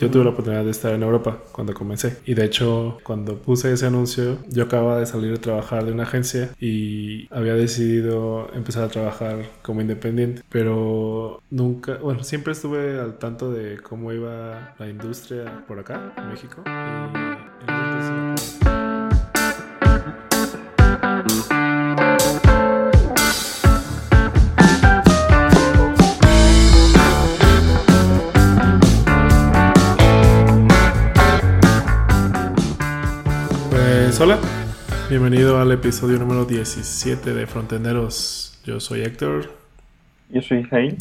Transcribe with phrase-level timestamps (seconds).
[0.00, 2.16] yo tuve la oportunidad de estar en Europa cuando comencé.
[2.24, 6.04] Y de hecho, cuando puse ese anuncio, yo acababa de salir a trabajar de una
[6.04, 10.42] agencia y había decidido empezar a trabajar como independiente.
[10.48, 16.28] Pero nunca, bueno, siempre estuve al tanto de cómo iba la industria por acá, en
[16.30, 16.64] México.
[34.22, 34.38] Hola,
[35.08, 38.60] bienvenido al episodio número 17 de Fronteneros.
[38.66, 39.50] Yo soy Héctor.
[40.28, 40.98] Yo soy Jaime.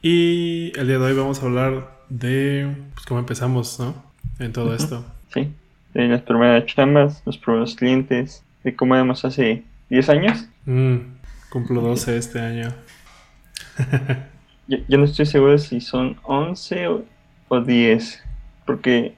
[0.00, 3.94] Y el día de hoy vamos a hablar de pues, cómo empezamos, ¿no?
[4.38, 5.04] En todo esto.
[5.34, 5.52] Sí,
[5.92, 10.48] de las primeras chambas, los primeros clientes, de cómo éramos hace 10 años.
[10.64, 10.96] Mm,
[11.50, 12.72] cumplo 12 este año.
[14.66, 17.04] yo, no estoy seguro si son 11 o,
[17.48, 18.24] o 10,
[18.64, 19.14] porque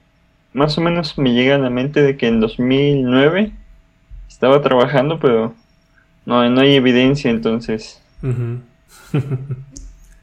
[0.55, 3.51] más o menos me llega a la mente de que en 2009
[4.29, 5.53] estaba trabajando, pero
[6.25, 8.01] no, no hay evidencia, entonces.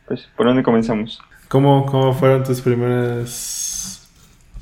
[0.09, 1.21] pues, ¿por dónde comenzamos?
[1.48, 4.09] ¿Cómo, ¿Cómo fueron tus primeras.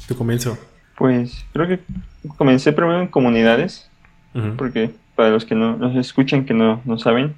[0.08, 0.58] tu comienzo?
[0.98, 1.78] Pues creo que
[2.36, 3.88] comencé primero en comunidades,
[4.58, 7.34] porque para los que no nos escuchan, que no, no saben,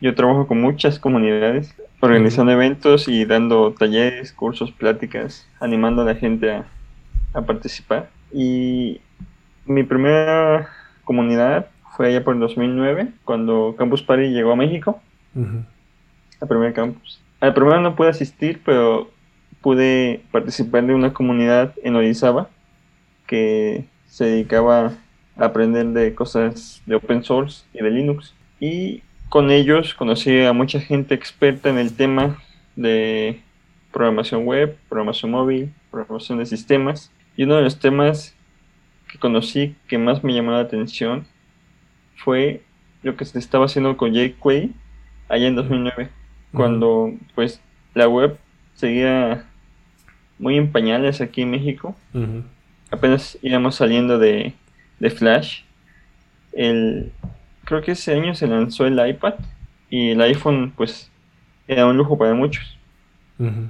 [0.00, 6.14] yo trabajo con muchas comunidades, organizando eventos y dando talleres, cursos, pláticas, animando a la
[6.14, 6.66] gente a
[7.32, 8.10] a participar.
[8.32, 9.00] Y
[9.66, 10.68] mi primera
[11.04, 11.66] comunidad
[11.96, 15.00] fue allá por el 2009, cuando Campus Party llegó a México.
[15.34, 17.20] La primera campus.
[17.40, 19.10] Al primero no pude asistir, pero
[19.60, 22.48] pude participar de una comunidad en Orizaba
[23.26, 24.92] que se dedicaba
[25.36, 28.34] a aprender de cosas de open source y de Linux.
[28.60, 32.36] Y con ellos conocí a mucha gente experta en el tema
[32.76, 33.40] de
[33.92, 37.10] programación web, programación móvil, programación de sistemas.
[37.36, 38.34] Y uno de los temas
[39.10, 41.26] que conocí que más me llamó la atención
[42.16, 42.62] fue
[43.02, 44.72] lo que se estaba haciendo con jQuery
[45.28, 46.10] allá en 2009,
[46.52, 47.60] cuando pues
[47.94, 48.38] la web
[48.74, 49.44] seguía
[50.38, 51.96] muy en pañales aquí en México.
[52.90, 54.54] Apenas íbamos saliendo de,
[54.98, 55.62] de Flash.
[56.52, 57.12] El,
[57.64, 59.34] creo que ese año se lanzó el iPad
[59.88, 61.10] y el iPhone pues
[61.66, 62.78] era un lujo para muchos.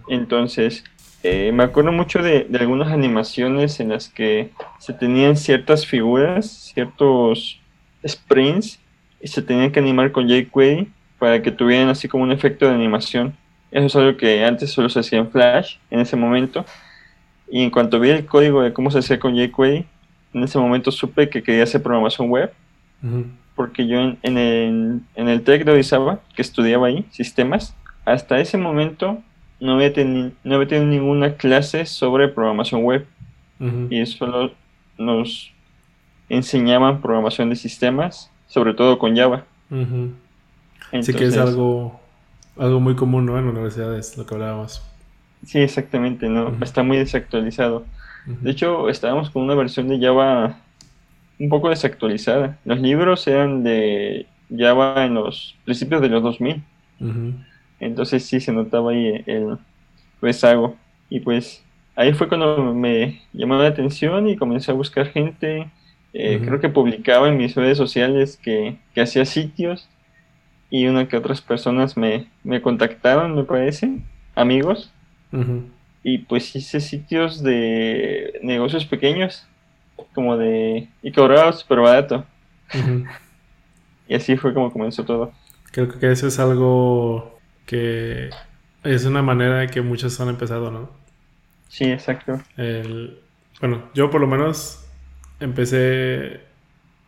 [0.08, 0.84] Entonces
[1.22, 7.60] eh, me acuerdo mucho de, algunas animaciones en las que se tenían ciertas figuras, ciertos
[8.06, 8.80] sprints,
[9.20, 12.74] y se tenían que animar con jQuery para que tuvieran así como un efecto de
[12.74, 13.36] animación.
[13.70, 16.64] Eso es algo que antes solo se hacía en Flash, en ese momento.
[17.48, 19.86] Y en cuanto vi el código de cómo se hacía con jQuery,
[20.34, 22.52] en ese momento supe que quería hacer programación web.
[23.54, 28.58] Porque yo en, el, en el TEC de Orizaba, que estudiaba ahí, sistemas, hasta ese
[28.58, 29.22] momento
[29.62, 29.92] no había,
[30.42, 33.06] no había tenido ninguna clase sobre programación web.
[33.90, 34.50] Y solo
[34.98, 35.52] nos
[36.28, 39.44] enseñaban programación de sistemas, sobre todo con Java.
[40.92, 42.00] Así que es algo,
[42.58, 43.38] algo muy común ¿no?
[43.38, 44.82] en universidades, lo que hablábamos.
[45.46, 46.56] Sí, exactamente, ¿no?
[46.60, 47.84] Está muy desactualizado.
[48.26, 50.56] De hecho, estábamos con una versión de Java
[51.38, 52.58] un poco desactualizada.
[52.64, 56.62] Los libros eran de Java en los principios de los 2000.
[57.82, 59.58] Entonces sí se notaba ahí el
[60.20, 60.76] rezago.
[61.10, 61.64] Y pues
[61.96, 65.68] ahí fue cuando me llamó la atención y comencé a buscar gente.
[66.12, 69.88] Eh, creo que publicaba en mis redes sociales que, hacía sitios
[70.70, 73.98] y una que otras personas me, me contactaron, me parece,
[74.36, 74.92] amigos.
[76.04, 79.46] Y pues hice sitios de negocios pequeños,
[80.14, 80.88] como de...
[81.02, 82.24] y cobraba súper barato.
[84.08, 85.32] y así fue como comenzó todo.
[85.72, 87.31] Creo que eso es algo
[87.66, 88.30] que
[88.84, 90.90] es una manera de que muchos han empezado, ¿no?
[91.68, 92.40] Sí, exacto.
[93.60, 94.84] bueno, yo por lo menos
[95.40, 96.40] empecé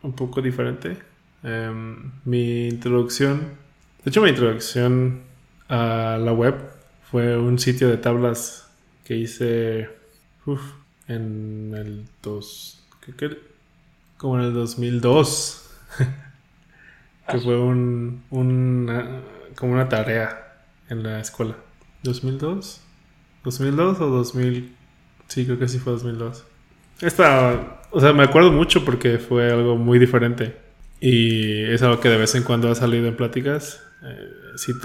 [0.03, 0.97] un poco diferente.
[1.43, 3.41] Em, mi introducción,
[4.03, 5.23] de hecho mi introducción
[5.69, 6.55] a la web
[7.11, 8.71] fue un sitio de tablas
[9.05, 9.91] que hice
[11.09, 12.83] en el dos,
[14.17, 15.71] como en el 2002,
[17.29, 19.23] que fue un, un,
[19.55, 20.44] como una tarea
[20.95, 21.57] en la escuela.
[22.03, 22.79] ¿2002?
[23.45, 24.75] ¿2002 o 2000?
[25.29, 26.45] Sí, creo que sí fue 2002.
[27.01, 30.57] Esta, o sea, me acuerdo mucho porque fue algo muy diferente.
[31.01, 33.83] Y es algo que de vez en cuando ha salido en pláticas.
[34.03, 34.31] Eh,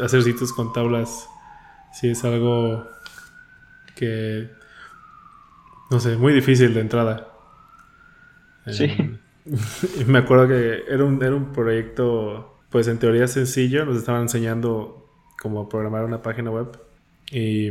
[0.04, 1.28] hacer sitios con tablas,
[1.94, 2.88] sí es algo
[3.96, 4.50] que,
[5.92, 7.28] no sé, muy difícil de entrada.
[8.68, 9.18] Sí.
[10.08, 13.86] me acuerdo que era un, era un proyecto, pues en teoría sencillo.
[13.86, 15.09] Nos estaban enseñando
[15.40, 16.68] como programar una página web.
[17.32, 17.68] Y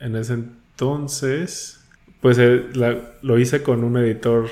[0.00, 1.80] en ese entonces,
[2.20, 2.66] pues eh,
[3.22, 4.48] lo hice con un editor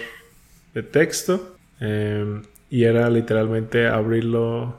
[0.75, 4.79] de texto em, y era literalmente abrirlo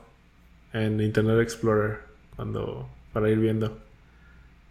[0.72, 1.98] en Internet Explorer
[2.36, 3.78] cuando para ir viendo.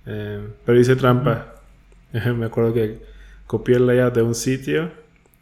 [0.06, 1.56] Em, pero hice trampa.
[2.14, 3.02] Me acuerdo que
[3.46, 4.92] copié el layout de un sitio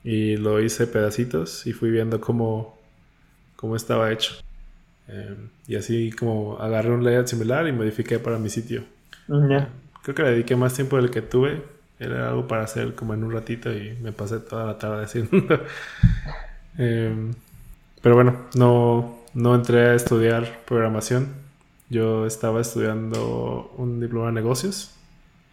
[0.03, 2.79] y lo hice pedacitos y fui viendo cómo,
[3.55, 4.44] cómo estaba hecho.
[5.07, 8.83] Em, y así como agarré un layout similar y modifiqué para mi sitio.
[9.27, 11.63] Creo que le dediqué más tiempo del que tuve.
[11.99, 15.31] Era algo para hacer como en un ratito y me pasé toda la tarde haciendo.
[16.77, 17.31] Em,
[18.01, 21.29] pero bueno, no, no entré a estudiar programación.
[21.89, 24.93] Yo estaba estudiando un diploma de negocios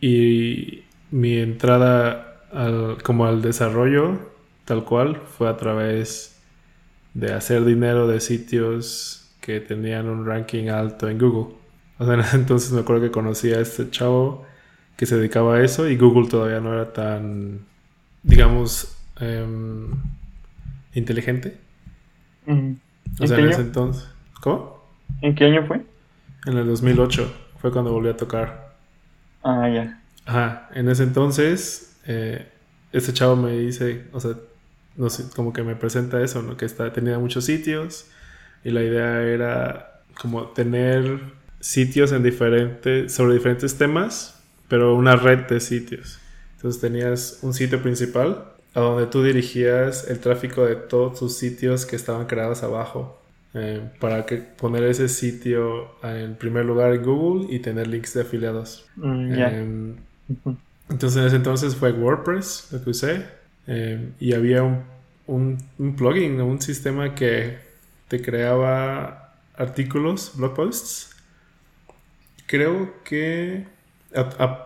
[0.01, 0.83] y
[1.13, 2.41] mi entrada
[3.05, 4.19] como al desarrollo
[4.65, 6.37] tal cual fue a través
[7.15, 11.57] de hacer dinero de sitios que tenían un ranking alto en Google.
[11.99, 14.47] O sea, entonces me acuerdo que conocí a este chavo
[14.97, 17.67] que se dedicaba a eso y Google todavía no era tan,
[18.23, 19.91] digamos, em,
[20.95, 21.59] inteligente.
[23.21, 24.09] O sea, en ese entonces.
[24.41, 24.83] ¿Cómo?
[25.21, 25.85] ¿En qué año fue?
[26.47, 28.77] En el 2008 fue cuando volví a tocar.
[29.43, 30.01] Ah, ya.
[30.25, 32.49] Ajá, en ese entonces, eh,
[32.93, 34.33] este chavo me dice, o sea,
[34.97, 36.57] no sé, como que me presenta eso, ¿no?
[36.57, 38.07] Que está, tenía muchos sitios
[38.65, 41.21] y la idea era como tener
[41.61, 46.19] sitios en diferentes, sobre diferentes temas, pero una red de sitios.
[46.57, 48.45] Entonces tenías un sitio principal
[48.75, 53.19] a donde tú dirigías el tráfico de todos tus sitios que estaban creados abajo.
[53.55, 58.23] Eh, para que poner ese sitio en primer lugar en Google y tener links de
[58.23, 58.87] afiliados.
[58.97, 59.97] Mm, em,
[60.89, 63.27] entonces en ese entonces fue WordPress lo que usé
[63.67, 64.85] em, y había un,
[65.27, 67.59] un, un plugin, un sistema que
[68.13, 71.17] te creaba artículos, blog posts.
[72.45, 73.67] Creo que,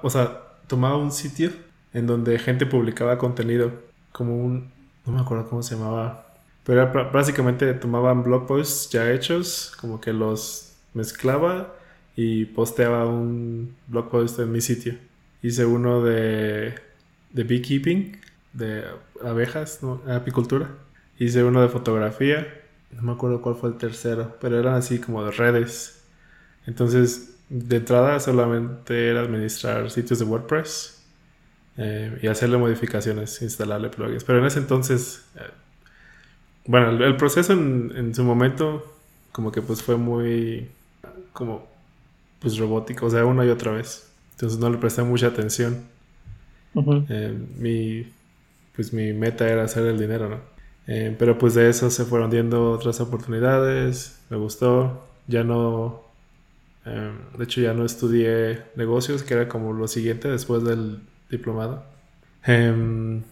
[0.03, 1.53] o sea, tomaba un sitio
[1.93, 3.71] en donde gente publicaba contenido,
[4.11, 4.73] como un,
[5.05, 6.27] no me acuerdo cómo se llamaba,
[6.65, 11.73] pero era, básicamente tomaban blog posts ya hechos, como que los mezclaba
[12.17, 14.95] y posteaba un blog post en mi sitio.
[15.41, 16.75] Hice uno de,
[17.31, 18.21] de beekeeping,
[18.55, 18.83] de
[19.25, 19.79] abejas,
[20.09, 20.69] apicultura.
[21.17, 22.66] Hice uno de fotografía
[22.97, 26.03] no me acuerdo cuál fue el tercero, pero eran así como de redes.
[26.67, 31.03] Entonces, de entrada solamente era administrar sitios de WordPress
[31.77, 34.25] eh, y hacerle modificaciones, instalarle plugins.
[34.25, 35.41] Pero en ese entonces, eh,
[36.67, 38.85] bueno, el, proceso en, su momento
[39.33, 40.69] como que pues fue muy
[41.33, 41.69] como
[42.41, 44.11] pues robótico, o sea, una y otra vez.
[44.33, 45.85] Entonces no le presté mucha atención.
[47.09, 48.13] Eh, mi,
[48.75, 50.56] pues mi meta era hacer el dinero, ¿no?
[50.87, 56.05] Eh, pero pues de eso se fueron viendo otras oportunidades, me gustó, ya no,
[56.85, 61.01] em, de hecho ya no estudié negocios, que era como lo siguiente después del
[61.31, 61.85] diplomado.
[62.45, 63.23] Em,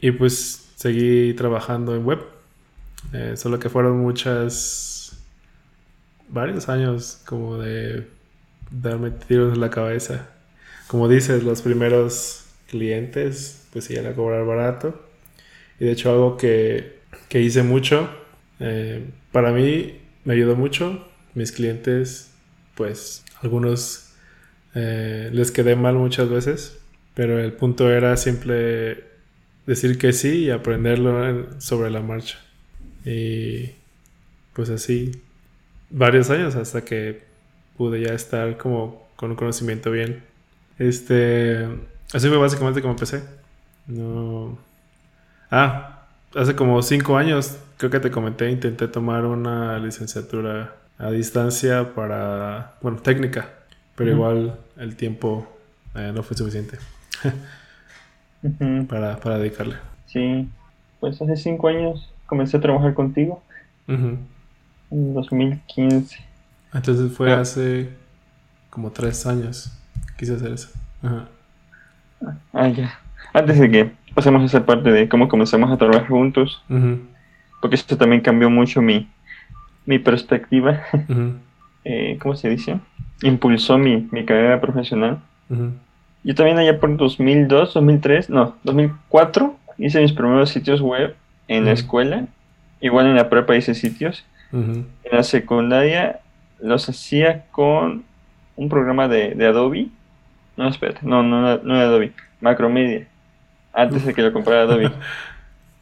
[0.00, 2.20] y pues seguí trabajando en web,
[3.12, 5.12] eh, solo que fueron muchas,
[6.28, 8.08] varios años como de
[8.70, 10.28] darme tiros en la cabeza.
[10.88, 15.11] Como dices, los primeros clientes pues iban a cobrar barato
[15.82, 17.00] y de hecho algo que,
[17.32, 18.08] hice mucho,
[18.60, 21.08] eh, para mí me ayudó mucho.
[21.34, 22.30] Mis clientes,
[22.76, 24.12] pues algunos
[24.76, 26.78] eh, les quedé mal muchas veces,
[27.14, 29.02] pero el punto era siempre
[29.66, 32.38] decir que sí y aprenderlo sobre la marcha.
[33.04, 33.72] Y
[34.52, 35.10] pues así,
[35.90, 37.22] varios años hasta que
[37.76, 40.22] pude ya estar como con un conocimiento bien.
[40.78, 41.66] Este,
[42.12, 43.24] así fue básicamente como empecé.
[43.88, 44.56] No,
[45.54, 51.94] Ah, hace como cinco años, creo que te comenté, intenté tomar una licenciatura a distancia
[51.94, 53.50] para, bueno, técnica,
[53.94, 55.46] pero igual el tiempo
[55.94, 56.78] eh, no fue suficiente
[58.88, 59.76] para, dedicarle.
[60.06, 60.48] Sí,
[61.00, 63.42] pues hace cinco años comencé a trabajar contigo,
[63.88, 64.26] en
[64.90, 66.16] 2015.
[66.72, 67.40] Entonces fue ah.
[67.40, 67.90] hace
[68.70, 69.70] como tres años,
[70.16, 70.70] quise hacer eso.
[72.54, 72.98] Ah, ya.
[73.34, 76.62] Antes de que pasemos a esa parte de cómo comenzamos a trabajar juntos,
[77.60, 79.08] porque eso también cambió mucho mi,
[79.86, 80.82] mi perspectiva,
[81.84, 82.78] eh, ¿cómo se dice?
[83.22, 85.20] Impulsó mi, mi carrera profesional.
[86.24, 91.14] Yo también allá por 2002, 2003, no, 2004 hice mis primeros sitios web
[91.48, 92.26] en la escuela,
[92.80, 94.24] igual en la prepa hice sitios.
[94.52, 96.20] En la secundaria
[96.60, 98.04] los hacía con
[98.56, 99.88] un programa de, de Adobe.
[100.56, 103.06] No, espérate, no, no, no, de Adobe, Macromedia
[103.72, 104.92] antes de que lo comprara Adobe.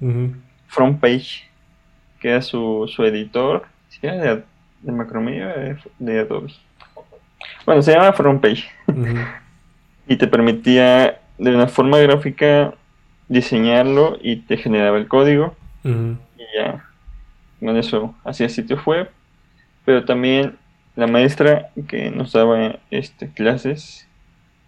[0.68, 1.48] Frontpage,
[2.20, 4.42] que era su, su editor, ¿sí de,
[4.82, 6.52] de Macromedia de, Adobe.
[7.66, 8.70] Bueno, se llama Frontpage.
[10.08, 12.74] y te permitía de una forma gráfica
[13.28, 15.54] diseñarlo y te generaba el código.
[15.84, 16.84] Y ya,
[17.58, 19.10] con eso hacía sitios web.
[19.84, 20.56] Pero también
[20.96, 24.06] la maestra que nos daba este, clases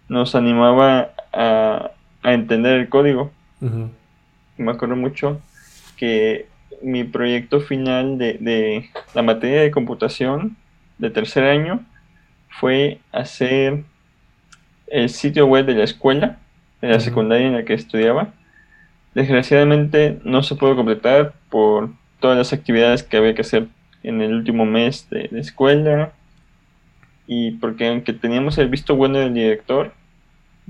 [0.07, 1.91] nos animaba a,
[2.31, 3.31] entender el código.
[4.57, 5.41] Me acuerdo mucho
[5.97, 6.47] que
[6.81, 10.55] mi proyecto final de, de, la materia de computación
[10.97, 11.85] de tercer año
[12.49, 13.83] fue hacer
[14.87, 16.37] el sitio web de la escuela,
[16.81, 18.33] de la secundaria en la que estudiaba.
[19.15, 21.89] Desgraciadamente no se pudo completar por
[22.19, 23.67] todas las actividades que había que hacer
[24.03, 26.13] en el último mes de, escuela
[27.25, 29.93] y porque aunque teníamos el visto bueno del director,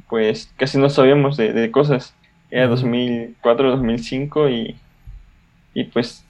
[0.09, 2.13] pues casi no sabíamos de, cosas.
[2.51, 4.75] Era 2004, 2005 y,
[5.73, 6.23] y pues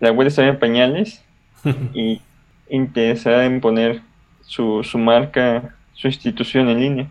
[0.00, 1.22] la web estaba en pañales
[1.94, 2.20] y
[2.68, 4.02] interesada en poner
[4.42, 7.08] su, su marca, su institución en línea.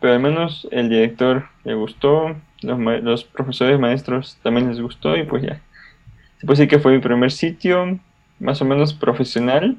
[0.00, 5.24] Pero al menos el director le gustó, los, los, profesores maestros también les gustó y
[5.24, 5.60] pues ya.
[6.38, 7.98] Se puede decir que fue mi primer sitio,
[8.38, 9.76] más o menos profesional,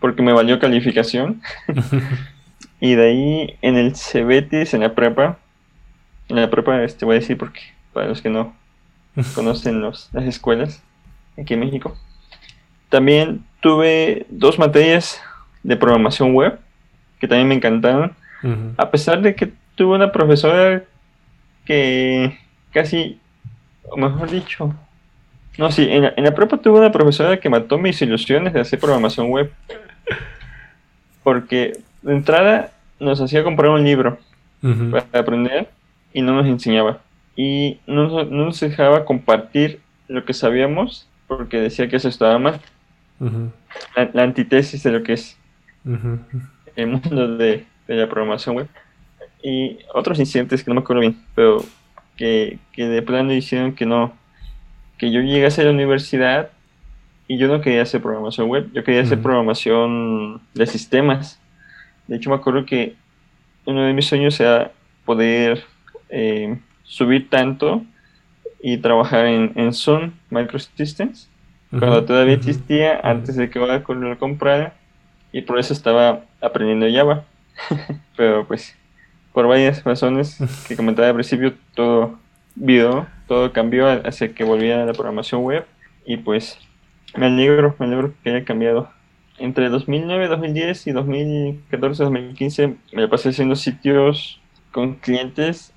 [0.00, 1.42] porque me valió calificación.
[2.80, 5.38] y de ahí en el Cebetis, en la prepa,
[6.28, 7.60] en la prepa, este voy a decir porque
[7.92, 8.54] para los que no
[9.34, 10.82] conocen los, las escuelas
[11.38, 11.96] aquí en México,
[12.88, 15.20] también tuve dos materias
[15.62, 16.58] de programación web
[17.18, 18.14] que también me encantaron.
[18.76, 20.84] A pesar de que tuve una profesora
[21.64, 22.38] que
[22.72, 23.18] casi,
[23.82, 24.72] o mejor dicho,
[25.58, 28.60] no, sí, en la, en la prepa tuve una profesora que mató mis ilusiones de
[28.60, 29.52] hacer programación web.
[31.24, 31.72] Porque
[32.02, 34.18] de entrada nos hacía comprar un libro
[34.90, 35.68] para aprender
[36.12, 37.00] y no nos enseñaba.
[37.36, 42.60] Y no, nos dejaba compartir lo que sabíamos porque decía que eso estaba mal.
[43.96, 45.36] la, la, antítesis de lo que es
[46.76, 48.68] el mundo de, la programación web.
[49.42, 51.64] Y otros incidentes que no me acuerdo bien, pero
[52.16, 54.14] que, de plano hicieron que no,
[54.98, 56.50] que yo llegase a la universidad
[57.28, 61.40] y yo no quería hacer programación web, yo quería hacer programación de sistemas.
[62.06, 62.94] De hecho, me acuerdo que
[63.64, 64.72] uno de mis sueños era
[65.04, 65.64] poder
[66.08, 67.84] eh, subir tanto
[68.60, 71.28] y trabajar en, en Sun Microsystems,
[71.70, 74.74] cuando todavía existía, antes de que Oracle lo comprara
[75.32, 77.24] y por eso estaba aprendiendo Java.
[78.16, 78.76] Pero pues
[79.32, 82.18] por varias razones que comentaba al principio, todo
[82.54, 85.66] vio, todo cambió hacia que volviera a la programación web
[86.06, 86.58] y pues
[87.16, 88.90] me alegro, me alegro que haya cambiado.
[89.38, 94.40] Entre 2009, 2010 y 2014, 2015 me pasé haciendo sitios
[94.72, 95.72] con clientes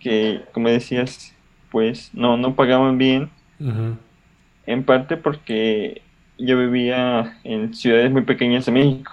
[0.00, 1.34] que, como decías,
[1.70, 3.30] pues no, no pagaban bien.
[4.66, 6.02] En parte porque
[6.38, 9.12] yo vivía en ciudades muy pequeñas de México.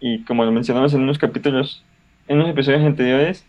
[0.00, 1.84] Y como lo mencionamos en unos capítulos,
[2.26, 3.46] en unos episodios anteriores,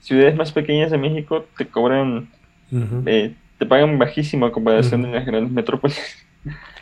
[0.00, 2.28] ciudades más pequeñas de México te cobran,
[3.06, 6.26] eh, te pagan bajísimo a comparación de las grandes metrópolis.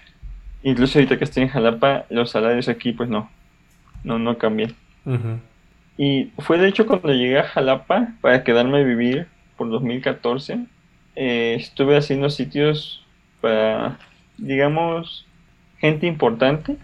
[0.66, 3.30] Incluso ahorita que estoy en Jalapa, los salarios aquí pues no,
[4.02, 4.74] no, no cambian.
[5.96, 10.66] Y fue de hecho cuando llegué a Jalapa para quedarme a vivir por 2014,
[11.14, 13.06] eh, estuve haciendo sitios
[13.40, 13.96] para
[14.38, 15.24] digamos,
[15.78, 16.78] gente importante,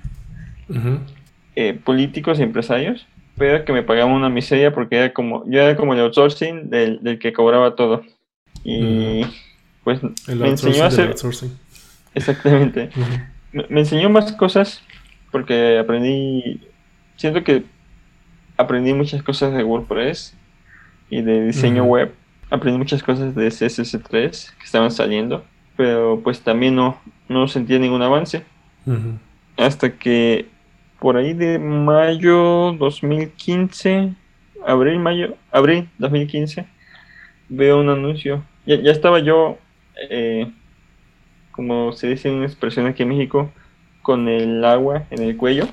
[1.57, 3.05] eh, políticos y empresarios,
[3.37, 7.19] pero que me pagaban una miseria porque era como, yo era como el outsourcing del,
[7.19, 8.05] que cobraba todo.
[8.62, 9.27] Y
[9.83, 11.17] pues me enseñó a hacer...
[12.15, 12.91] Exactamente.
[13.53, 14.83] Me, enseñó más cosas
[15.31, 16.61] porque aprendí,
[17.17, 17.65] siento que
[18.57, 20.37] aprendí muchas cosas de WordPress
[21.11, 22.13] y de diseño web.
[22.51, 25.45] Aprendí muchas cosas de CSS3 que estaban saliendo
[25.77, 28.45] pero pues también no, no sentía ningún avance.
[29.57, 30.47] Hasta que
[30.99, 34.15] por ahí de mayo 2015,
[34.67, 36.67] abril, mayo, abril 2015,
[37.49, 38.43] veo un anuncio.
[38.67, 39.59] Ya, ya estaba yo,
[40.11, 40.51] eh,
[41.53, 43.51] como se dice en una expresión aquí en México,
[44.03, 45.69] con el agua en el cuello.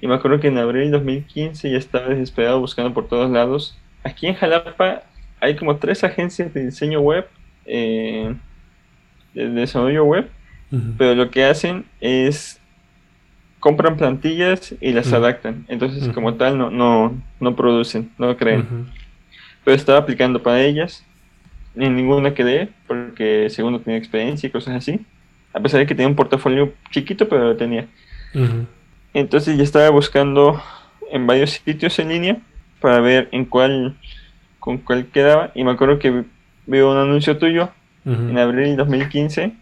[0.00, 3.78] Y me acuerdo que en abril 2015 ya estaba desesperado buscando por todos lados.
[4.02, 5.02] Aquí en Jalapa
[5.40, 7.28] hay como tres agencias de diseño web
[7.66, 8.34] eh,
[9.34, 10.28] de desarrollo web,
[10.98, 12.60] pero lo que hacen es
[13.60, 15.64] compran plantillas y las adaptan.
[15.68, 18.88] Entonces, como tal, no, no, no producen, no creen.
[19.64, 21.06] Pero estaba aplicando para ellas.
[21.74, 25.00] Ni ninguna quedé, porque segundo tenía experiencia y cosas así.
[25.52, 27.86] A pesar de que tenía un portafolio chiquito, pero lo tenía.
[29.14, 30.62] Entonces ya estaba buscando
[31.10, 32.36] en varios sitios en línea
[32.80, 33.96] para ver en cuál,
[34.58, 35.50] con cuál quedaba.
[35.54, 36.24] Y me acuerdo que
[36.66, 37.70] veo un anuncio tuyo
[38.04, 39.52] en abril de 2015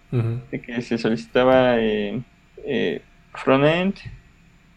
[0.50, 2.20] de que se solicitaba eh,
[2.64, 3.02] eh,
[3.34, 3.94] frontend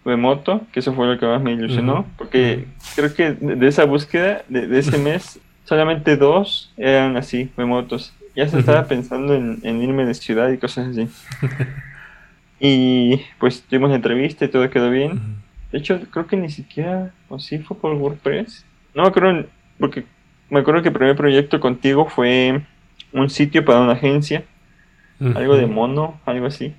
[0.05, 4.43] remoto, que eso fue lo que más me ilusionó, porque creo que de esa búsqueda,
[4.49, 8.13] de, ese mes, solamente dos eran así, remotos.
[8.35, 11.07] Ya se estaba pensando en, irme de ciudad y cosas así.
[12.59, 15.41] y pues tuvimos la entrevista y todo quedó bien.
[15.71, 18.65] De hecho, creo que ni siquiera, o sí fue por WordPress.
[18.95, 19.45] No me acuerdo,
[19.79, 20.05] porque
[20.49, 22.61] me acuerdo que el primer proyecto contigo fue
[23.11, 24.43] un sitio para una agencia,
[25.35, 26.73] algo de mono, algo así,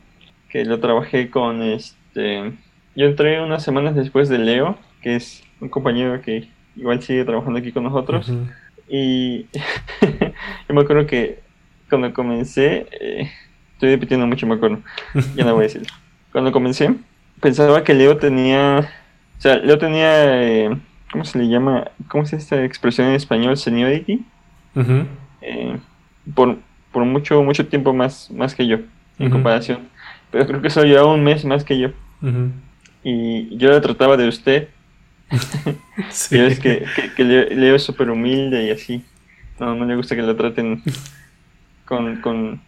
[0.48, 2.52] que lo trabajé con este...
[2.96, 7.58] Yo entré unas semanas después de Leo, que es un compañero que igual sigue trabajando
[7.58, 8.30] aquí con nosotros.
[8.88, 9.46] Y
[10.68, 11.40] yo me acuerdo que
[11.88, 13.30] cuando comencé, eh,
[13.72, 14.80] estoy repitiendo mucho, me acuerdo,
[15.34, 15.86] ya no voy a decir.
[16.32, 16.94] Cuando comencé,
[17.40, 18.90] pensaba que Leo tenía,
[19.38, 20.76] o sea, Leo tenía, eh,
[21.12, 21.90] ¿cómo se le llama?
[22.08, 23.56] ¿Cómo es esta expresión en español?
[23.56, 24.24] Seniority.
[25.40, 25.78] eh,
[26.34, 26.58] por,
[26.90, 28.78] por mucho, mucho tiempo más, más que yo,
[29.18, 29.80] en comparación.
[30.30, 31.90] Pero creo que solo llevaba un mes más que yo.
[33.04, 34.68] Y yo la trataba de usted.
[36.10, 36.36] Sí.
[36.36, 36.84] y es que,
[37.16, 39.04] que, Leo, es súper humilde y así.
[39.58, 40.82] No, no le gusta que lo traten
[41.84, 42.60] con, con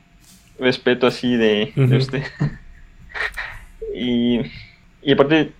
[0.59, 2.23] respeto así de, usted.
[3.95, 4.41] y,
[5.03, 5.53] y aparte,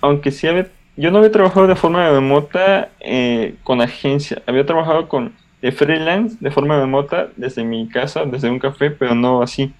[0.00, 5.08] aunque sí había, yo no había trabajado de forma remota eh, con agencia, había trabajado
[5.08, 5.32] con
[5.64, 9.72] de freelance de forma remota desde mi casa, desde un café, pero no así.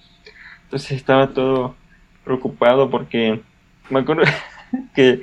[0.63, 1.75] Entonces estaba todo
[2.23, 3.39] preocupado porque
[3.91, 4.23] me acuerdo
[4.95, 5.21] que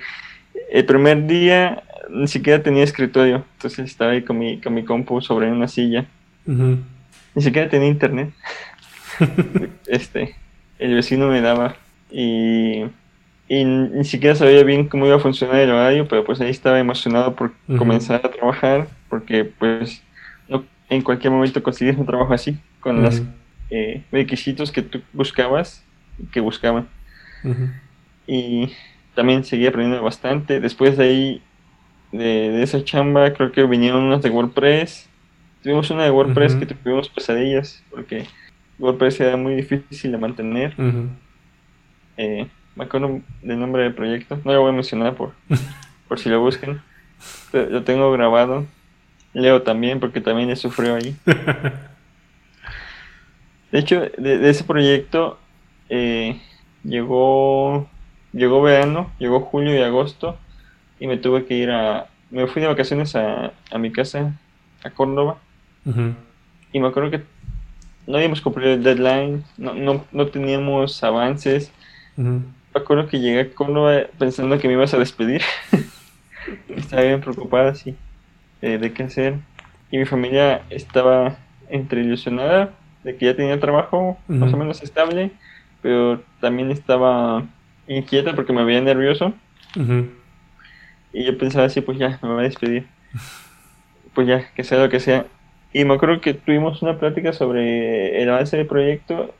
[0.72, 5.20] el primer día ni siquiera tenía escritorio, entonces estaba ahí con mi, con mi compu
[5.20, 6.06] sobre una silla.
[6.46, 8.30] Ni siquiera tenía internet.
[9.86, 10.34] este,
[10.78, 11.76] el vecino me daba
[12.10, 12.84] y,
[13.48, 16.80] y, ni siquiera sabía bien cómo iba a funcionar el horario, pero pues ahí estaba
[16.80, 20.02] emocionado por comenzar a trabajar porque pues
[20.88, 23.22] en cualquier momento consigues un trabajo así, con los
[23.70, 25.84] eh, requisitos que tú buscabas,
[26.32, 26.88] que buscaban.
[28.26, 28.72] Y
[29.14, 30.60] también seguí aprendiendo bastante.
[30.60, 31.42] Después de ahí,
[32.12, 35.08] de, esa chamba, creo que vinieron unas de WordPress.
[35.62, 38.26] Tuvimos una de WordPress que tuvimos pesadillas, porque
[38.78, 40.74] WordPress era muy difícil de mantener.
[42.16, 45.32] Eh, me acuerdo del nombre del proyecto, no lo voy a mencionar por,
[46.08, 46.82] por si lo buscan.
[47.52, 48.66] Lo tengo grabado
[49.34, 51.16] Leo también, porque también le sufrió ahí.
[53.70, 55.38] De hecho, de, ese proyecto
[55.88, 56.38] eh,
[56.84, 57.88] llegó,
[58.32, 60.38] llegó verano, llegó julio y agosto,
[60.98, 62.06] y me tuve que ir a...
[62.30, 64.38] Me fui de vacaciones a, a mi casa,
[64.84, 65.38] a Córdoba,
[66.72, 67.22] y me acuerdo que
[68.06, 71.72] no habíamos cumplido el deadline, no, no, no teníamos avances.
[72.16, 75.42] Me acuerdo que llegué a Córdoba pensando que me ibas a despedir.
[76.68, 77.94] Estaba bien preocupada, sí.
[78.60, 79.36] Eh, de qué hacer.
[79.90, 81.36] Y mi familia estaba
[81.68, 82.70] entre ilusionada
[83.04, 85.32] de que ya tenía trabajo más o menos estable,
[85.82, 87.44] pero también estaba
[87.98, 89.32] inquieta porque me veía nervioso.
[91.12, 92.86] Y yo pensaba así, pues ya, me voy a despedir.
[94.14, 95.26] pues ya, que sea lo que sea.
[95.72, 99.34] Y me acuerdo que tuvimos una plática sobre el avance del proyecto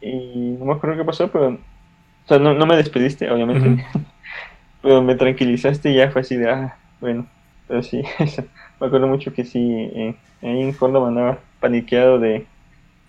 [0.00, 1.48] y no me acuerdo qué pasó, pero...
[1.50, 3.84] O sea, no, no me despediste, obviamente.
[4.82, 7.26] pero me tranquilizaste y ya fue así de, ah, bueno,
[7.66, 8.02] pero sí,
[8.80, 12.46] me acuerdo mucho que sí, eh, ahí en Córdoba andaba paniqueado de,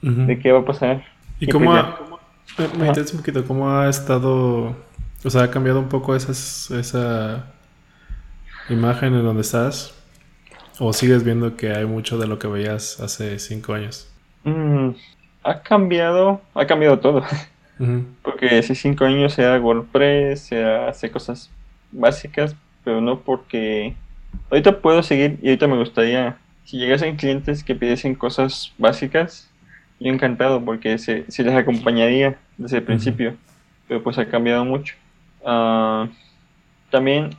[0.02, 1.04] de qué va a pasar.
[1.40, 2.11] ¿Y, cómo, pues
[2.58, 4.76] me, un poquito, cómo ha estado,
[5.24, 7.46] o sea, ha cambiado un poco esas, esa
[8.70, 9.94] imagen en donde estás?
[10.80, 14.10] ¿O sigues viendo que hay mucho de lo que veías hace cinco años?
[14.44, 14.92] Mm,
[15.44, 17.24] ha cambiado, ha cambiado todo.
[18.22, 21.50] Porque hace cinco años era WordPress, era hacer cosas
[21.92, 23.96] básicas, pero no porque
[24.50, 29.50] Ahorita puedo seguir y ahorita me gustaría, si llegasen clientes que pidiesen cosas básicas,
[30.02, 33.36] yo encantado porque se, les acompañaría desde el principio,
[33.88, 34.96] pero pues ha cambiado mucho.
[35.46, 36.08] Ah,
[36.90, 37.30] también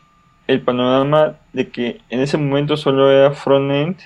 [0.46, 3.96] el panorama de que en ese momento solo era frontend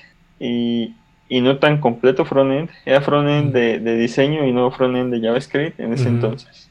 [0.41, 0.95] y,
[1.29, 5.79] y no tan completo frontend, era frontend de, de, diseño y no frontend de JavaScript
[5.79, 6.71] en ese entonces.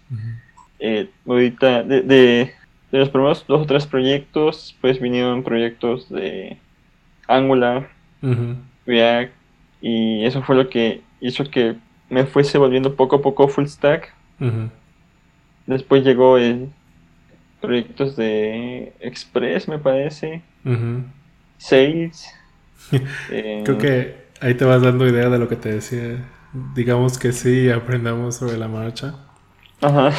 [0.80, 2.54] Eh, ahorita, de, de
[2.91, 6.58] los primeros dos o tres proyectos, pues vinieron proyectos de
[7.28, 7.89] Angular,
[8.86, 9.34] React,
[9.82, 11.75] y eso fue lo que hizo que
[12.09, 14.13] me fuese volviendo poco a poco full stack.
[15.65, 16.69] Después llegó el
[17.61, 20.41] proyectos de Express, me parece,
[21.57, 22.31] Sales.
[23.31, 26.23] Eh, Creo que ahí te vas dando idea de lo que te decía.
[26.75, 29.15] Digamos que sí, aprendamos sobre la marcha.
[29.81, 30.11] Ajá.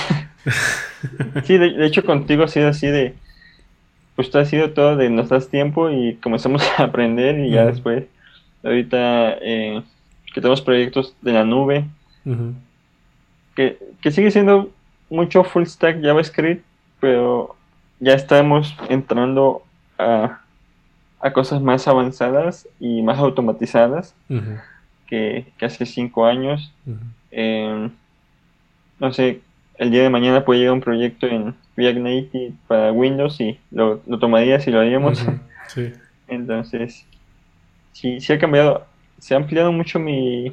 [1.44, 3.14] sí, de, hecho contigo ha sido así de,
[4.16, 8.06] pues ha sido todo de nos das tiempo y comenzamos a aprender y ya después,
[8.64, 9.82] ahorita eh,
[10.36, 11.86] que tenemos proyectos de la nube,
[13.54, 14.70] que, que sigue siendo
[15.08, 16.62] mucho full stack JavaScript,
[17.00, 17.56] pero
[18.00, 19.62] ya estamos entrando
[19.98, 20.40] a,
[21.20, 24.14] a cosas más avanzadas y más automatizadas
[25.06, 26.70] que, hace cinco años.
[27.30, 27.90] Em,
[29.00, 29.40] no sé,
[29.78, 34.02] el día de mañana puede llegar un proyecto en React Native para Windows y lo,
[34.06, 35.24] lo tomarías y lo haríamos.
[36.28, 37.06] Entonces,
[37.94, 38.84] sí, sí ha cambiado,
[39.18, 40.52] se ha ampliado mucho mi,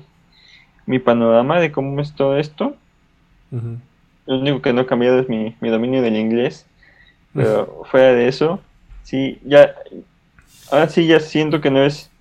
[0.86, 2.76] mi panorama de cómo es todo esto.
[4.26, 6.66] Lo único que no ha cambiado es mi, mi dominio del inglés.
[7.34, 8.62] Pero fuera de eso,
[9.02, 9.74] sí, ya,
[10.72, 12.12] ahora sí ya siento que no es,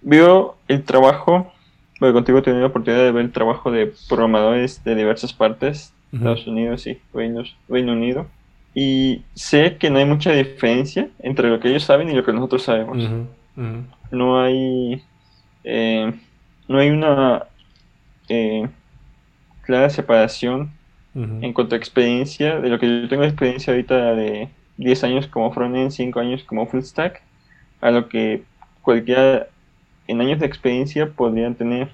[0.00, 1.52] veo el trabajo,
[1.98, 5.92] porque contigo he tenido la oportunidad de ver el trabajo de programadores de diversas partes,
[6.12, 8.26] Estados Unidos y Reino, Unido,
[8.74, 12.32] y sé que no hay mucha diferencia entre lo que ellos saben y lo que
[12.32, 12.98] nosotros sabemos.
[14.10, 15.02] No hay,
[15.68, 16.14] eh,
[16.68, 17.44] no hay una
[18.28, 18.68] eh,
[19.62, 20.70] clara separación
[21.14, 25.50] en cuanto a experiencia, de lo que yo tengo experiencia ahorita de 10 años como
[25.50, 27.22] frontend, 5 años como full stack,
[27.80, 28.42] a lo que
[28.82, 29.46] cualquiera
[30.06, 31.88] en años de experiencia podrían tener.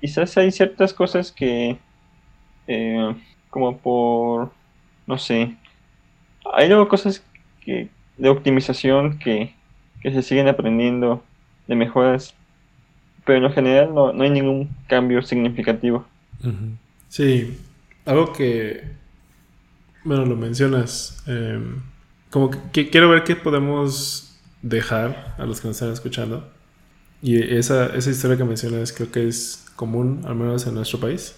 [0.00, 1.76] Quizás hay ciertas cosas que,
[2.66, 3.14] eh,
[3.50, 4.50] como por,
[5.06, 5.54] no sé,
[6.54, 7.22] hay luego cosas
[7.60, 9.52] que, de optimización que,
[10.00, 11.22] que se siguen aprendiendo,
[11.66, 12.34] de mejoras,
[13.24, 16.06] pero en lo general no, no hay ningún cambio significativo.
[17.08, 17.58] Sí,
[18.04, 18.84] algo que,
[20.04, 21.80] bueno, lo mencionas, em,
[22.30, 26.50] como que, quiero ver qué podemos dejar a los que nos están escuchando.
[27.22, 31.36] Y esa, esa historia que mencionas creo que es común, al menos en nuestro país.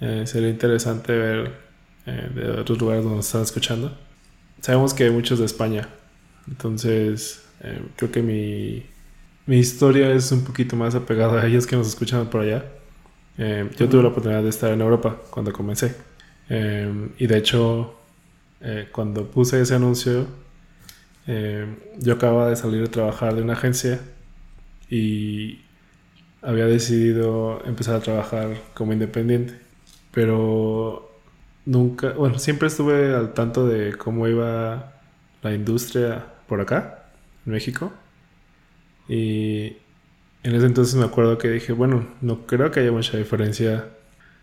[0.00, 1.52] Eh, sería interesante ver
[2.06, 3.96] eh, de otros lugares donde nos están escuchando.
[4.60, 5.88] Sabemos que hay muchos de España,
[6.48, 8.84] entonces em, creo que mi,
[9.48, 12.66] mi historia es un poquito más apegada a ellos que nos escuchan por allá.
[13.38, 15.96] Eh, yo tuve la oportunidad de estar en Europa cuando comencé.
[16.50, 17.94] Eh, y de hecho,
[18.60, 20.26] eh, cuando puse ese anuncio,
[21.98, 24.00] yo acababa de salir de trabajar de una agencia
[24.90, 25.60] y
[26.42, 29.54] había decidido empezar a trabajar como independiente.
[30.12, 31.10] Pero
[31.64, 34.92] nunca, bueno, siempre estuve al tanto de cómo iba
[35.42, 37.10] la industria por acá,
[37.46, 37.92] en México.
[39.08, 39.76] Y
[40.42, 43.88] en ese entonces me acuerdo que dije, bueno, no creo que haya mucha diferencia.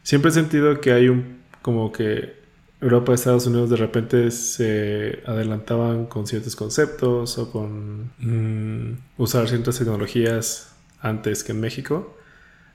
[0.03, 2.43] Siempre he sentido que hay un, como que
[2.81, 9.47] Europa y Estados Unidos de repente se adelantaban con ciertos conceptos o con mm, usar
[9.47, 12.17] ciertas tecnologías antes que en México.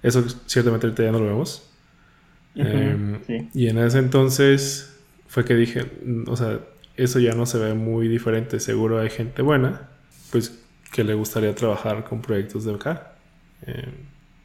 [0.02, 1.66] Eso ciertamente ahorita ya no lo vemos.
[2.54, 3.20] Em,
[3.54, 4.96] y en ese entonces
[5.28, 5.84] fue que dije,
[6.26, 6.60] o sea,
[6.96, 8.58] eso ya no se ve muy diferente.
[8.60, 9.88] Seguro hay gente buena,
[10.32, 10.59] pues
[10.90, 13.12] que le gustaría trabajar con proyectos de acá.
[13.66, 13.92] Eh,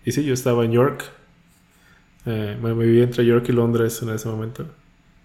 [0.05, 1.03] y sí, yo estaba en York.
[2.25, 4.65] Eh, me, viví entre York y Londres en ese momento.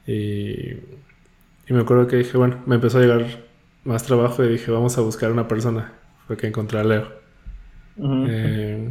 [0.06, 3.26] Y, y, me acuerdo que dije, bueno, me empezó a llegar
[3.84, 5.92] más trabajo y dije, vamos a buscar una persona.
[6.26, 7.20] Fue que encontré a Leo.
[8.28, 8.90] Eh,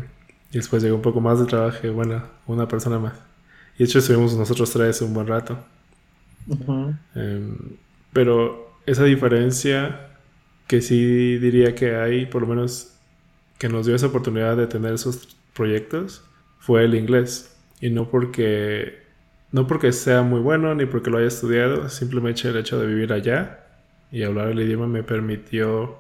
[0.52, 3.14] y después llegó un poco más de trabajo y bueno, una persona más.
[3.76, 5.58] Y de hecho estuvimos nosotros tres un buen rato.
[8.14, 10.09] pero esa diferencia
[10.70, 12.94] que sí diría que hay, por lo menos
[13.58, 16.24] que nos dio esa oportunidad de tener esos proyectos,
[16.60, 17.58] fue el inglés.
[17.82, 19.00] Y no porque,
[19.52, 23.12] no porque sea muy bueno ni porque lo haya estudiado, simplemente el hecho de vivir
[23.12, 23.66] allá
[24.12, 25.98] y hablar el idioma me permitió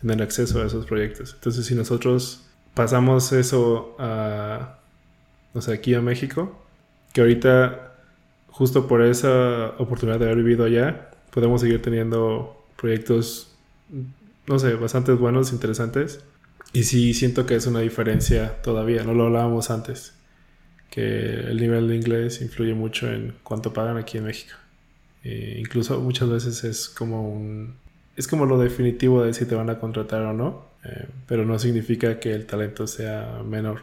[0.00, 1.34] tener acceso a esos proyectos.
[1.34, 4.78] Entonces, si nosotros pasamos eso a,
[5.52, 6.58] o sea, aquí a México,
[7.12, 7.92] que ahorita,
[8.48, 13.52] justo por esa oportunidad de haber vivido allá, podemos seguir teniendo proyectos
[14.46, 16.24] no sé, bastante buenos, interesantes.
[16.72, 20.14] Y sí siento que es una diferencia todavía, no lo hablábamos antes,
[20.90, 24.54] que el nivel de inglés influye mucho en cuánto pagan aquí en México.
[25.24, 27.74] E incluso muchas veces es como un...
[28.16, 31.58] Es como lo definitivo de si te van a contratar o no, eh, pero no
[31.58, 33.82] significa que el talento sea menor.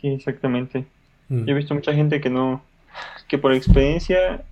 [0.00, 0.84] Sí, exactamente.
[1.28, 1.44] Mm.
[1.44, 2.62] Yo he visto mucha gente que no,
[3.28, 4.44] que por experiencia,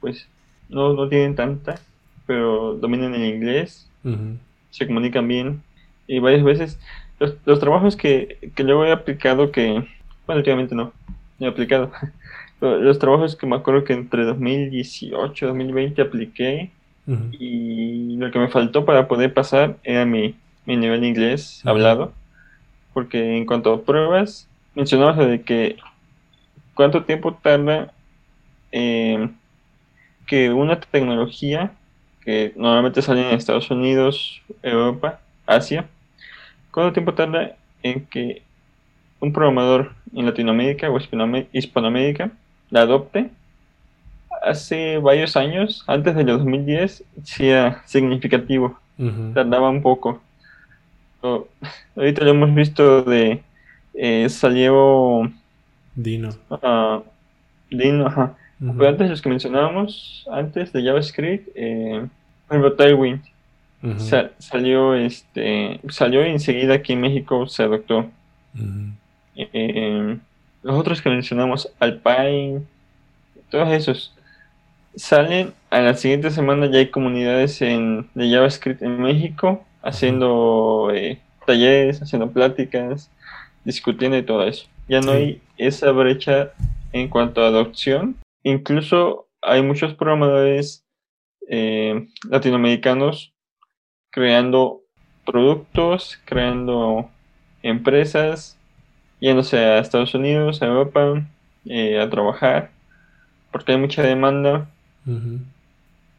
[0.00, 0.26] pues
[0.68, 1.80] no, no tienen tanta,
[2.28, 3.88] pero dominan el inglés,
[4.70, 5.62] se comunican bien.
[6.06, 6.78] Y varias veces,
[7.18, 9.82] los, los trabajos que, que luego he aplicado, que,
[10.26, 10.92] bueno, últimamente no,
[11.40, 11.90] he aplicado.
[12.60, 16.70] los trabajos que me acuerdo que entre 2018 y 2020 apliqué
[17.32, 20.34] y lo que me faltó para poder pasar era mi,
[20.66, 22.12] mi nivel de inglés hablado.
[22.92, 25.76] Porque en cuanto a pruebas, mencionabas de que
[26.74, 27.94] cuánto tiempo tarda
[28.70, 29.30] eh,
[30.26, 31.72] que una tecnología
[32.28, 35.86] que normalmente salen en Estados Unidos, Europa, Asia,
[36.70, 38.42] ¿cuánto tiempo tarda en que
[39.18, 40.98] un programador en Latinoamérica o
[41.52, 42.30] Hispanoamérica
[42.68, 43.30] la adopte
[44.42, 48.78] hace varios años, antes del 2010, sí era significativo.
[49.32, 50.20] Tardaba un poco.
[51.96, 53.42] ahorita lo hemos visto de...
[53.94, 55.32] Eh, salió...
[55.94, 56.28] Dino.
[56.50, 57.02] Uh,
[57.70, 58.36] Dino, ajá.
[58.60, 62.06] Pero antes los que mencionábamos, antes de JavaScript, eh,
[62.48, 63.22] por Tailwind.
[64.38, 68.10] salió este salió enseguida aquí en México se adoptó.
[69.36, 70.18] Eh,
[70.62, 72.62] los otros que mencionamos Alpine
[73.50, 74.14] todos esos.
[74.96, 81.20] Salen a la siguiente semana ya hay comunidades en, de JavaScript en México haciendo eh,
[81.46, 83.10] talleres haciendo pláticas
[83.64, 84.66] discutiendo y todo eso.
[84.88, 86.52] Ya no hay esa brecha
[86.92, 88.16] en cuanto a adopción.
[88.42, 90.84] Incluso hay muchos programadores
[91.48, 93.32] eh, latinoamericanos
[94.10, 94.82] creando
[95.24, 97.10] productos, creando
[97.62, 98.58] empresas,
[99.20, 101.26] yéndose a Estados Unidos, a Europa,
[101.66, 102.70] eh, a trabajar,
[103.52, 104.68] porque hay mucha demanda.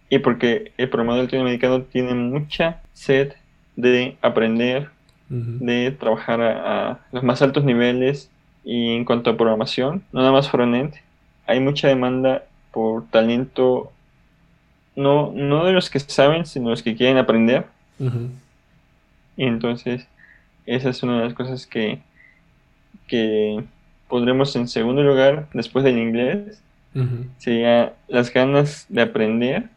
[0.09, 3.33] Y porque el programador latinoamericano tiene mucha sed
[3.75, 4.89] de aprender,
[5.27, 8.31] de trabajar a, los más altos niveles
[8.63, 10.95] y en cuanto a programación, no nada más frontend,
[11.45, 13.91] hay mucha demanda por talento
[14.99, 17.65] no, no de los que saben, sino los que quieren aprender.
[19.37, 20.05] Y entonces,
[20.65, 21.99] esa es una de las cosas que,
[23.07, 23.63] que
[24.09, 26.61] pondremos en segundo lugar después del inglés.
[27.37, 29.69] Sería las ganas de aprender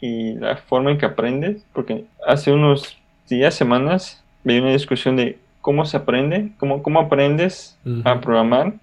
[0.00, 2.98] y la forma en que aprendes, porque hace unos
[3.30, 8.74] días, semanas, vi una discusión de cómo se aprende, cómo, cómo aprendes a programar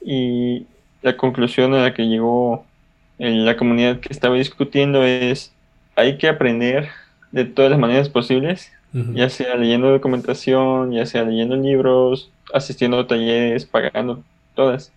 [0.00, 0.66] y
[1.02, 2.64] la conclusión a la que llegó
[3.22, 5.52] la comunidad que estaba discutiendo es,
[5.94, 6.88] hay que aprender
[7.30, 13.06] de todas las maneras posibles, ya sea leyendo documentación, ya sea leyendo libros, asistiendo a
[13.06, 14.22] talleres, pagando,
[14.54, 14.92] todas,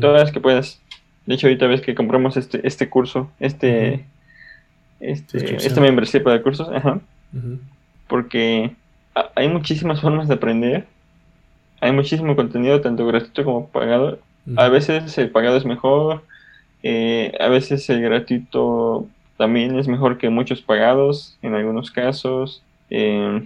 [0.00, 0.80] todas las que puedas.
[1.26, 4.04] De hecho, ahorita ves que compramos este, este curso, este,
[4.98, 6.68] este esta membresía para cursos,
[8.08, 8.74] porque
[9.36, 10.86] hay muchísimas formas de aprender,
[11.80, 14.18] hay muchísimo contenido, tanto gratuito como pagado.
[14.56, 16.24] A veces el pagado es mejor,
[16.82, 22.62] eh, a veces el gratuito también es mejor que muchos pagados en algunos casos.
[22.90, 23.42] Eh,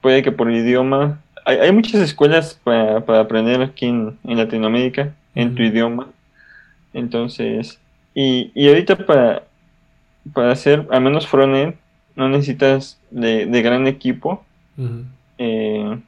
[0.00, 1.20] puede que por idioma.
[1.44, 6.08] Hay, muchas escuelas para, aprender aquí en, Latinoamérica, en tu idioma.
[6.92, 7.80] Entonces,
[8.14, 9.44] y, y ahorita para,
[10.32, 11.74] para hacer al menos frontend,
[12.14, 14.44] no necesitas de, gran equipo.
[15.38, 15.98] Eh,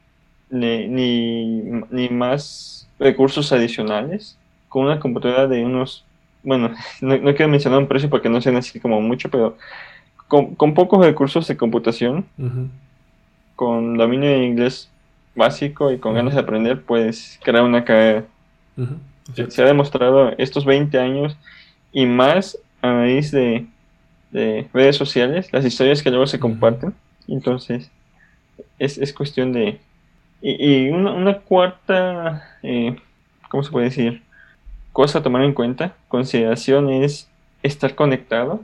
[0.49, 4.37] ni, ni más recursos adicionales.
[4.69, 6.05] Con una computadora de unos
[6.43, 9.57] bueno, no, quiero mencionar un precio porque no sean así como mucho, pero
[10.27, 12.25] con, pocos recursos de computación,
[13.55, 14.89] con dominio de inglés
[15.35, 18.25] básico y con ganas de aprender, puedes crear una carrera.
[19.33, 21.37] se, ha demostrado estos 20 años
[21.91, 23.67] y más a raíz de,
[24.31, 26.95] redes sociales, las historias que luego se comparten.
[27.27, 27.91] Entonces,
[28.79, 29.79] es, es cuestión de...
[30.41, 32.97] Y, una, una, cuarta, eh,
[33.49, 34.23] ¿cómo se puede decir?
[34.93, 37.27] Cosa a tomar en cuenta, consideración es
[37.63, 38.61] estar conectado,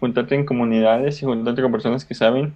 [0.00, 2.54] juntarte en comunidades y juntarte con personas que saben,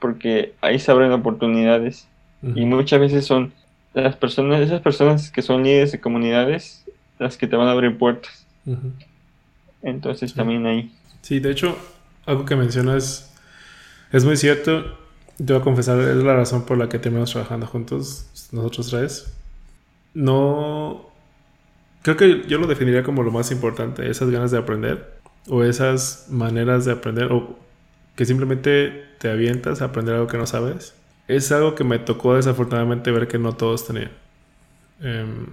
[0.00, 2.08] porque ahí se abren oportunidades
[2.42, 3.52] y muchas veces son
[3.94, 6.84] las personas, esas personas que son líderes de comunidades,
[7.18, 8.46] las que te van a abrir puertas.
[9.82, 10.92] Entonces también ahí.
[11.20, 11.76] Sí, de hecho,
[12.26, 13.32] algo que mencionas
[14.10, 14.98] es muy cierto.
[15.36, 19.32] Te voy a confesar, es la razón por la que terminamos trabajando juntos, nosotros tres.
[20.14, 21.11] No
[22.02, 26.26] Creo que yo lo definiría como lo más importante, esas ganas de aprender o esas
[26.30, 27.58] maneras de aprender o
[28.16, 30.94] que simplemente te avientas a aprender algo que no sabes.
[31.28, 34.10] Es algo que me tocó desafortunadamente ver que no todos tenían.
[35.00, 35.46] Em,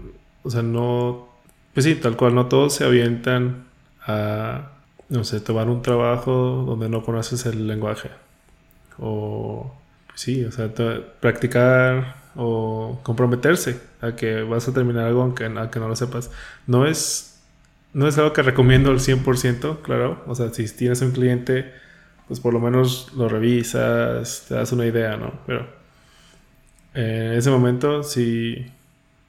[0.44, 1.30] o sea, no...
[1.74, 3.66] Pues sí, tal cual, no todos se avientan
[4.06, 4.72] a,
[5.10, 8.10] no sé, tomar un trabajo donde no conoces el lenguaje.
[8.98, 9.74] O,
[10.08, 10.70] pues sí, o sea,
[11.20, 16.32] practicar o comprometerse a que vas a terminar algo aunque, no lo sepas.
[16.68, 17.42] No es,
[17.94, 20.24] no es algo que recomiendo al 100%, claro.
[20.28, 21.74] O sea, si tienes un cliente,
[22.28, 25.34] pues por lo menos lo revisas, te das una idea, ¿no?
[25.46, 25.68] Pero
[26.94, 28.66] en ese momento sí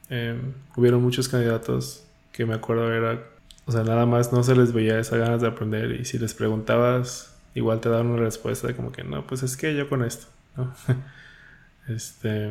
[0.08, 3.22] em, hubieron muchos candidatos que me acuerdo era,
[3.66, 6.34] o sea, nada más no se les veía esas ganas de aprender y si les
[6.34, 10.26] preguntabas, igual te daban una respuesta como que no, pues es que yo con esto,
[10.56, 10.72] ¿no?
[11.94, 12.50] este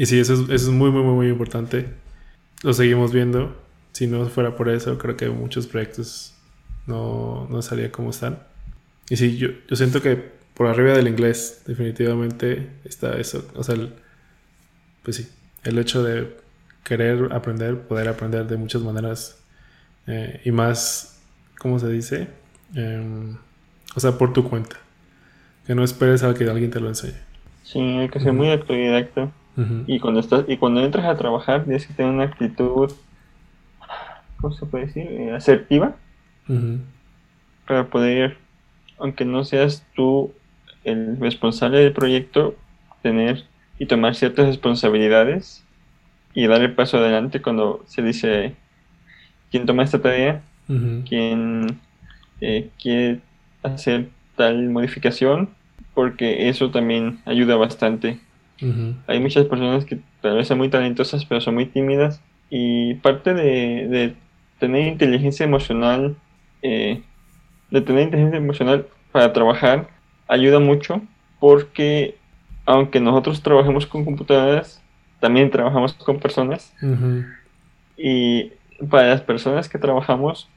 [0.00, 1.94] y sí, eso es, eso es muy, muy, muy, muy importante.
[2.62, 3.56] Lo seguimos viendo.
[3.92, 6.34] Si no fuera por eso, creo que muchos proyectos
[6.86, 8.42] no, no salían como están.
[9.10, 10.16] Y sí, yo, yo siento que
[10.54, 13.50] por arriba del inglés, definitivamente está eso.
[13.56, 13.76] O sea,
[15.02, 15.28] pues sí,
[15.64, 16.36] el hecho de
[16.84, 19.36] querer aprender, poder aprender de muchas maneras
[20.08, 21.22] Eh, y más,
[21.60, 22.28] ¿cómo se dice?
[22.74, 23.38] Em,
[23.94, 24.76] o sea, por tu cuenta.
[25.66, 27.14] Que no esperes a que alguien te lo enseñe.
[27.62, 29.32] Sí, hay que ser muy autodidacta.
[29.86, 32.90] Y cuando estás, y cuando entras a trabajar tienes que tener una actitud,
[34.40, 35.06] ¿cómo se puede decir?
[35.06, 35.96] Eh, asertiva.
[37.66, 38.38] Para poder,
[38.98, 40.32] aunque no seas tú
[40.84, 42.56] el responsable del proyecto,
[43.02, 43.44] tener
[43.78, 45.64] y tomar ciertas responsabilidades
[46.34, 48.54] y dar el paso adelante cuando se dice
[49.50, 50.42] quién toma esta tarea,
[51.08, 51.80] quién
[52.40, 53.20] eh, quiere
[53.62, 55.50] hacer tal modificación,
[55.94, 58.20] porque eso también ayuda bastante.
[59.06, 62.20] Hay muchas personas que tal vez son muy talentosas, pero son muy tímidas.
[62.50, 64.14] Y parte de,
[64.58, 66.16] tener inteligencia emocional,
[66.62, 67.02] eh,
[67.70, 69.88] de tener inteligencia emocional para trabajar,
[70.28, 71.00] ayuda mucho
[71.38, 72.16] porque
[72.66, 74.82] aunque nosotros trabajemos con computadoras,
[75.18, 76.72] también trabajamos con personas.
[77.96, 78.52] Y
[78.88, 80.48] para las personas que trabajamos,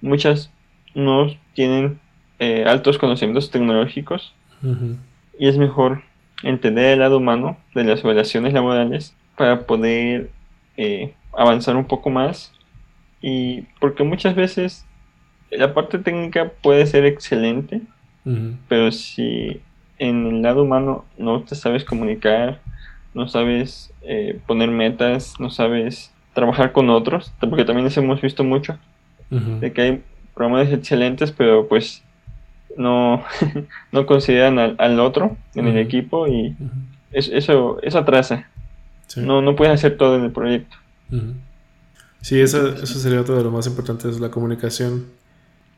[0.00, 0.50] muchas
[0.94, 2.00] no tienen
[2.38, 4.34] eh, altos conocimientos tecnológicos
[5.38, 6.02] y es mejor
[6.42, 10.30] entender el lado humano de las relaciones laborales para poder
[10.76, 12.52] eh, avanzar un poco más.
[13.20, 14.86] Y porque muchas veces
[15.50, 17.82] la parte técnica puede ser excelente
[18.68, 19.60] pero si
[19.98, 22.60] en el lado humano no te sabes comunicar
[23.14, 28.44] no sabes eh, poner metas no sabes trabajar con otros porque también les hemos visto
[28.44, 28.78] mucho
[29.30, 30.02] de que hay
[30.34, 32.02] programas excelentes pero pues
[32.80, 33.22] no,
[33.92, 36.56] no consideran al, otro en el equipo y
[37.12, 38.48] eso, eso atrasa.
[39.16, 40.76] No, no puedes hacer todo en el proyecto.
[42.20, 45.06] Sí, eso, eso sería otro de lo más importante, es la comunicación.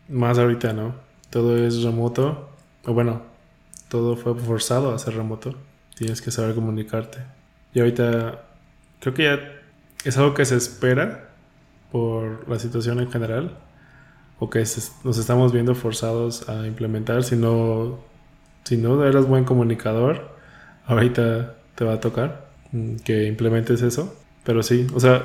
[0.08, 0.94] Más ahorita, ¿no?
[1.30, 2.50] Todo es remoto.
[2.84, 3.22] O bueno,
[3.88, 5.54] todo fue forzado a ser remoto.
[5.96, 7.18] Tienes que saber comunicarte.
[7.72, 8.42] Y ahorita
[9.00, 9.40] creo que ya
[10.04, 11.30] es algo que se espera
[11.90, 13.56] por la situación en general
[14.38, 14.64] o que
[15.04, 17.22] nos estamos viendo forzados a implementar.
[17.24, 17.98] Si no,
[18.64, 20.36] si no eres buen comunicador,
[20.86, 24.16] ahorita te va a tocar mm, que implementes eso.
[24.44, 25.22] Pero sí, o sea,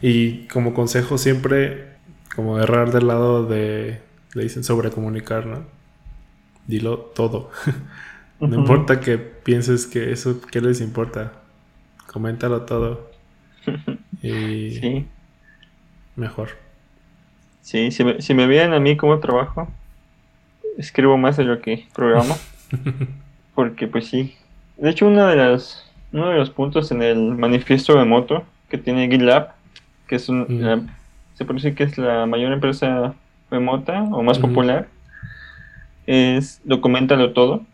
[0.00, 1.94] y como consejo siempre,
[2.34, 4.00] como errar del lado de,
[4.34, 5.64] le dicen sobre comunicar, ¿no?
[6.66, 7.50] Dilo todo.
[8.40, 11.32] no importa que pienses que eso, ¿qué les importa?
[12.06, 13.10] Coméntalo todo.
[14.20, 15.06] Y sí.
[16.16, 16.48] mejor.
[17.68, 19.68] Sí, si me, si me ven a mí como trabajo,
[20.78, 22.34] escribo más de lo que programo.
[23.54, 24.34] porque pues sí.
[24.78, 28.78] De hecho, una de las, uno de los puntos en el manifiesto de moto que
[28.78, 29.52] tiene GitLab,
[30.06, 30.88] que es un,
[31.34, 33.14] se puede decir que es la mayor empresa
[33.50, 34.88] remota o más popular,
[36.06, 37.66] es documentalo todo.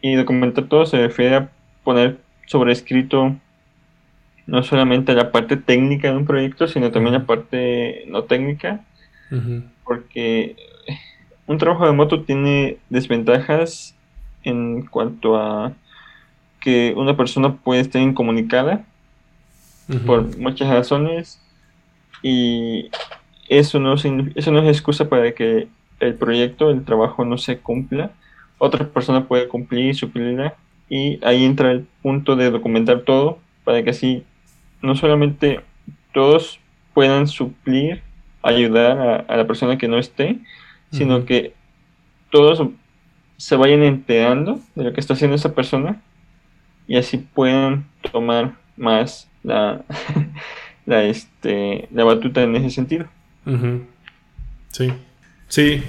[0.00, 1.50] Y documentar todo se refiere a
[1.82, 3.36] poner sobre escrito
[4.46, 8.80] no solamente la parte técnica de un proyecto, sino también la parte no técnica
[9.84, 10.56] porque
[11.46, 13.94] un trabajo de moto tiene desventajas
[14.42, 15.72] en cuanto a
[16.60, 18.84] que una persona puede estar incomunicada
[20.06, 21.40] por muchas razones
[22.22, 22.90] y
[23.48, 25.68] eso no, eso no es excusa para que
[26.00, 28.12] el proyecto, el trabajo no se cumpla.
[28.58, 30.54] Otra persona puede cumplir y suplirla
[30.88, 34.24] y ahí entra el punto de documentar todo para que así
[34.80, 35.60] no solamente
[36.12, 36.60] todos
[36.94, 38.02] puedan suplir
[38.44, 40.38] ayudar a, la persona que no esté,
[40.90, 41.54] sino que
[42.30, 42.68] todos
[43.36, 46.00] se vayan enterando de lo que está haciendo esa persona
[46.86, 49.82] y así puedan tomar más la,
[50.86, 53.06] la, este, la batuta en ese sentido.
[54.70, 54.92] Sí,
[55.48, 55.82] sí,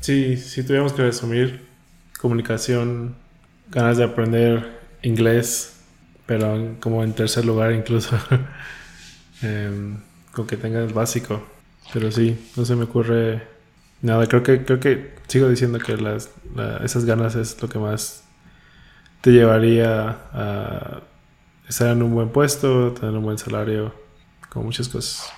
[0.00, 1.66] sí, si tuviéramos que resumir,
[2.18, 3.14] comunicación,
[3.70, 5.82] ganas de aprender inglés,
[6.26, 8.16] pero como en tercer lugar incluso,
[9.42, 9.98] em,
[10.32, 11.42] con que tengas básico.
[11.92, 13.42] Pero sí, no se me ocurre
[14.02, 14.26] nada.
[14.26, 16.32] Creo que, creo que sigo diciendo que las,
[16.84, 18.24] esas ganas es lo que más
[19.20, 21.00] te llevaría a
[21.68, 23.94] estar en un buen puesto, tener un buen salario,
[24.48, 25.32] con muchas cosas.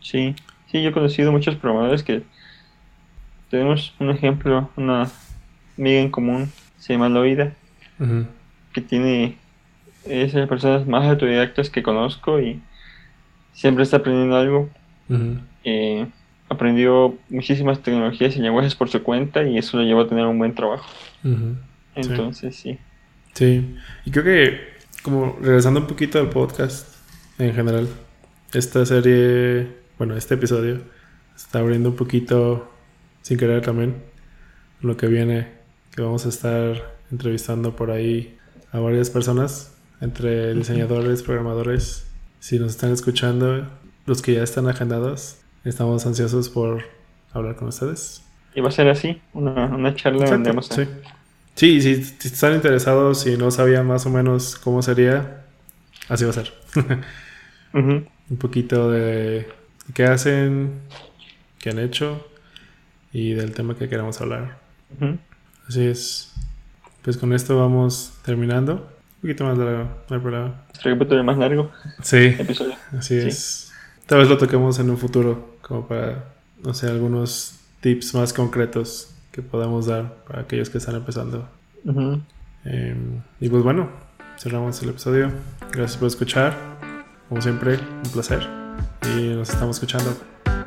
[0.00, 0.34] Sí,
[0.70, 2.22] sí, yo he conocido muchos programadores que
[3.50, 5.10] tenemos un ejemplo, una
[5.76, 7.52] amiga en común, se llama Loida,
[8.72, 9.36] que tiene,
[10.04, 12.60] es de las personas más autodidactas que conozco y
[13.52, 14.70] siempre está aprendiendo algo
[15.64, 16.06] eh,
[16.48, 20.38] aprendió muchísimas tecnologías y lenguajes por su cuenta y eso lo llevó a tener un
[20.38, 20.88] buen trabajo.
[21.94, 22.78] Entonces, sí.
[23.34, 23.76] sí.
[24.04, 24.60] y creo que,
[25.02, 26.88] como regresando un poquito al podcast
[27.38, 27.88] en general,
[28.52, 30.82] esta serie, bueno, este episodio
[31.34, 32.70] está abriendo un poquito,
[33.22, 33.96] sin querer también,
[34.80, 35.48] lo que viene,
[35.94, 38.36] que vamos a estar entrevistando por ahí
[38.72, 42.06] a varias personas, entre diseñadores, programadores.
[42.40, 43.68] Si nos están escuchando,
[44.06, 46.82] los que ya están agendados, estamos ansiosos por
[47.32, 48.22] hablar con ustedes.
[48.54, 50.74] Y va a ser así, una, una charla donde vamos a...
[50.74, 50.88] Sí.
[51.54, 55.44] sí, si, están interesados y no sabían más o menos cómo sería,
[56.08, 56.52] así va a ser.
[57.72, 59.48] Un poquito de
[59.94, 60.80] qué hacen,
[61.58, 62.26] qué han hecho
[63.12, 64.58] y del tema que queremos hablar.
[65.68, 66.34] Así es.
[67.02, 68.74] Pues con esto vamos terminando.
[69.16, 70.54] Un poquito más largo, no hay problema.
[70.82, 71.70] capítulo más largo.
[72.02, 72.36] Sí.
[72.96, 73.71] Así es.
[74.06, 79.14] Tal vez lo toquemos en un futuro, como para, no sé, algunos tips más concretos
[79.30, 81.48] que podamos dar para aquellos que están empezando.
[82.64, 83.88] Em, y pues bueno,
[84.38, 85.32] cerramos el episodio.
[85.72, 86.54] Gracias por escuchar.
[87.28, 88.46] Como siempre, un placer.
[89.16, 90.14] Y nos estamos escuchando.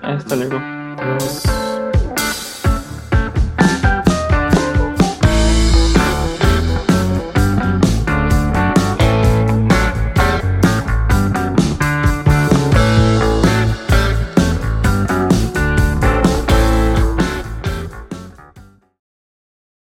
[0.02, 0.58] Hasta luego.
[0.58, 1.55] Adiós.